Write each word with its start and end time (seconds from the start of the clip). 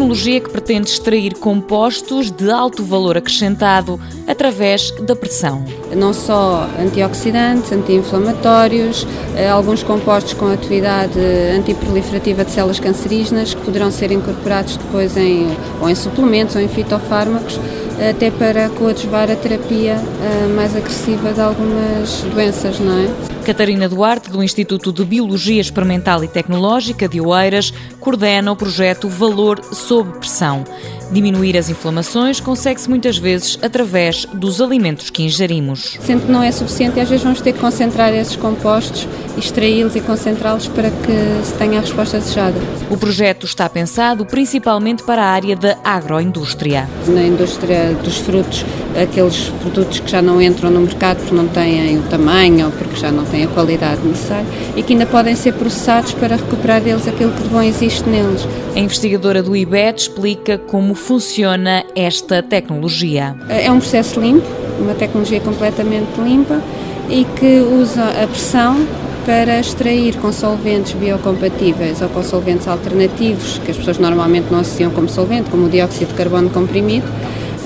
tecnologia 0.00 0.40
que 0.40 0.48
pretende 0.48 0.88
extrair 0.88 1.34
compostos 1.34 2.30
de 2.30 2.50
alto 2.50 2.82
valor 2.82 3.18
acrescentado 3.18 4.00
através 4.26 4.90
da 4.92 5.14
pressão. 5.14 5.62
Não 5.94 6.14
só 6.14 6.66
antioxidantes, 6.80 7.70
anti-inflamatórios, 7.70 9.06
eh, 9.36 9.50
alguns 9.50 9.82
compostos 9.82 10.32
com 10.32 10.46
atividade 10.46 11.18
antiproliferativa 11.54 12.46
de 12.46 12.50
células 12.50 12.80
cancerígenas 12.80 13.52
que 13.52 13.60
poderão 13.60 13.90
ser 13.90 14.10
incorporados 14.10 14.78
depois 14.78 15.18
em, 15.18 15.48
ou 15.82 15.90
em 15.90 15.94
suplementos 15.94 16.56
ou 16.56 16.62
em 16.62 16.68
fitofármacos 16.68 17.60
até 18.08 18.30
para 18.30 18.70
coadjuvar 18.70 19.30
a 19.30 19.36
terapia 19.36 19.96
eh, 19.96 20.46
mais 20.56 20.74
agressiva 20.74 21.34
de 21.34 21.42
algumas 21.42 22.22
doenças, 22.32 22.80
não 22.80 22.98
é? 22.98 23.39
Catarina 23.50 23.88
Duarte, 23.88 24.30
do 24.30 24.44
Instituto 24.44 24.92
de 24.92 25.04
Biologia 25.04 25.60
Experimental 25.60 26.22
e 26.22 26.28
Tecnológica 26.28 27.08
de 27.08 27.20
Oeiras, 27.20 27.74
coordena 27.98 28.52
o 28.52 28.54
projeto 28.54 29.08
Valor 29.08 29.60
sob 29.74 30.18
Pressão. 30.20 30.62
Diminuir 31.10 31.56
as 31.58 31.68
inflamações 31.68 32.38
consegue-se 32.38 32.88
muitas 32.88 33.18
vezes 33.18 33.58
através 33.60 34.24
dos 34.26 34.60
alimentos 34.60 35.10
que 35.10 35.24
ingerimos. 35.24 35.98
Sendo 36.00 36.26
que 36.26 36.30
não 36.30 36.40
é 36.40 36.52
suficiente, 36.52 37.00
às 37.00 37.08
vezes 37.08 37.24
vamos 37.24 37.40
ter 37.40 37.52
que 37.52 37.58
concentrar 37.58 38.14
esses 38.14 38.36
compostos, 38.36 39.08
extraí-los 39.36 39.96
e 39.96 40.00
concentrá-los 40.00 40.68
para 40.68 40.88
que 40.88 41.44
se 41.44 41.52
tenha 41.54 41.78
a 41.78 41.80
resposta 41.80 42.20
desejada. 42.20 42.54
O 42.88 42.96
projeto 42.96 43.44
está 43.44 43.68
pensado 43.68 44.24
principalmente 44.24 45.02
para 45.02 45.24
a 45.24 45.26
área 45.26 45.56
da 45.56 45.76
agroindústria. 45.82 46.88
Na 47.08 47.24
indústria 47.24 47.92
dos 48.04 48.18
frutos, 48.18 48.64
aqueles 49.00 49.48
produtos 49.60 49.98
que 49.98 50.08
já 50.08 50.22
não 50.22 50.40
entram 50.40 50.70
no 50.70 50.80
mercado 50.82 51.16
porque 51.16 51.34
não 51.34 51.48
têm 51.48 51.98
o 51.98 52.02
tamanho 52.02 52.66
ou 52.66 52.72
porque 52.72 52.94
já 52.94 53.10
não 53.10 53.24
têm 53.24 53.39
a 53.44 53.48
qualidade 53.48 54.00
necessária 54.06 54.46
e 54.76 54.82
que 54.82 54.92
ainda 54.92 55.06
podem 55.06 55.34
ser 55.34 55.54
processados 55.54 56.12
para 56.12 56.36
recuperar 56.36 56.80
deles 56.80 57.06
aquilo 57.06 57.32
que 57.32 57.42
de 57.42 57.48
bom 57.48 57.62
existe 57.62 58.08
neles. 58.08 58.46
A 58.74 58.78
investigadora 58.78 59.42
do 59.42 59.56
IBET 59.56 60.02
explica 60.02 60.58
como 60.58 60.94
funciona 60.94 61.84
esta 61.94 62.42
tecnologia. 62.42 63.34
É 63.48 63.70
um 63.70 63.78
processo 63.78 64.20
limpo, 64.20 64.46
uma 64.78 64.94
tecnologia 64.94 65.40
completamente 65.40 66.20
limpa 66.20 66.60
e 67.08 67.24
que 67.38 67.60
usa 67.60 68.04
a 68.04 68.26
pressão 68.26 68.86
para 69.26 69.60
extrair 69.60 70.16
com 70.16 70.32
solventes 70.32 70.92
biocompatíveis 70.92 72.00
ou 72.00 72.08
com 72.08 72.22
solventes 72.22 72.66
alternativos, 72.66 73.58
que 73.64 73.70
as 73.70 73.76
pessoas 73.76 73.98
normalmente 73.98 74.46
não 74.50 74.60
associam 74.60 74.90
como 74.90 75.08
solvente, 75.08 75.50
como 75.50 75.66
o 75.66 75.68
dióxido 75.68 76.08
de 76.08 76.14
carbono 76.14 76.48
comprimido, 76.50 77.06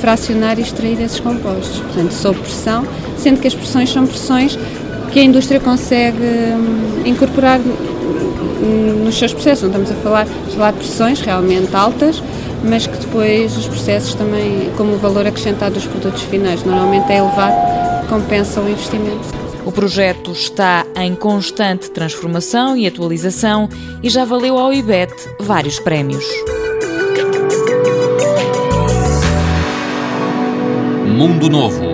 fracionar 0.00 0.58
e 0.58 0.62
extrair 0.62 1.00
esses 1.00 1.20
compostos. 1.20 1.78
Portanto, 1.80 2.12
sob 2.12 2.38
pressão, 2.38 2.84
sendo 3.16 3.40
que 3.40 3.46
as 3.46 3.54
pressões 3.54 3.90
são 3.90 4.06
pressões 4.06 4.58
que 5.14 5.20
a 5.20 5.22
indústria 5.22 5.60
consegue 5.60 6.18
hum, 6.18 7.02
incorporar 7.06 7.60
nos 9.04 9.16
seus 9.16 9.32
processos. 9.32 9.62
Não 9.62 9.80
estamos 9.80 9.90
a 9.92 9.94
falar, 10.02 10.22
a 10.22 10.50
falar 10.50 10.72
de 10.72 10.78
pressões 10.78 11.20
realmente 11.20 11.74
altas, 11.74 12.20
mas 12.68 12.88
que 12.88 12.98
depois 12.98 13.56
os 13.56 13.68
processos 13.68 14.16
também, 14.16 14.72
como 14.76 14.94
o 14.94 14.98
valor 14.98 15.24
acrescentado 15.24 15.76
dos 15.76 15.86
produtos 15.86 16.22
finais 16.22 16.64
normalmente 16.64 17.12
é 17.12 17.18
elevado, 17.18 17.54
compensa 18.08 18.60
o 18.60 18.68
investimento. 18.68 19.28
O 19.64 19.70
projeto 19.70 20.32
está 20.32 20.84
em 20.96 21.14
constante 21.14 21.90
transformação 21.92 22.76
e 22.76 22.84
atualização 22.84 23.68
e 24.02 24.10
já 24.10 24.24
valeu 24.24 24.58
ao 24.58 24.74
IBET 24.74 25.14
vários 25.38 25.78
prémios. 25.78 26.26
Mundo 31.06 31.48
Novo, 31.48 31.93